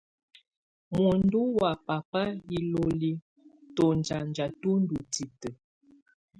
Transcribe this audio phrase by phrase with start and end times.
[0.95, 2.23] Muǝndú wá baba
[2.57, 3.11] iloli,
[3.75, 5.49] tɔnzanja tú ndɔ́ titǝ.